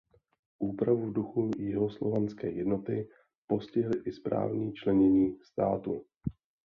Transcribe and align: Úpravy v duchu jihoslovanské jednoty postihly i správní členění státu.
Úpravy 0.59 1.05
v 1.05 1.13
duchu 1.13 1.51
jihoslovanské 1.57 2.49
jednoty 2.51 3.09
postihly 3.47 4.03
i 4.05 4.11
správní 4.11 4.73
členění 4.73 5.37
státu. 5.43 6.05